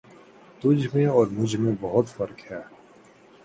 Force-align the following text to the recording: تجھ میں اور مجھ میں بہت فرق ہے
تجھ 0.61 0.87
میں 0.93 1.05
اور 1.07 1.27
مجھ 1.31 1.55
میں 1.55 1.73
بہت 1.81 2.07
فرق 2.07 2.51
ہے 2.51 2.61